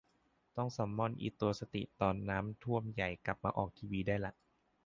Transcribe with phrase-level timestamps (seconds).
[0.57, 4.31] ต้องซัมมอนอิตัวสติตอนน้ำท่วมใหญ่กลับมาออกทีวีได้ละ